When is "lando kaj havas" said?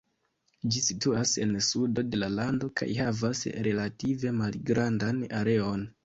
2.37-3.43